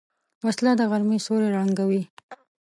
وسله 0.45 0.71
د 0.79 0.81
غرمې 0.91 1.17
سیوری 1.25 1.47
ړنګوي 1.55 2.01